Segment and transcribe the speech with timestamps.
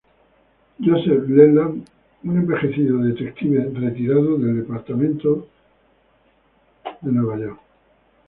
[0.79, 1.83] Joseph Leland:
[2.23, 5.29] Un envejecido detective retirado del Departamento
[6.89, 7.59] de Policía de Nueva York.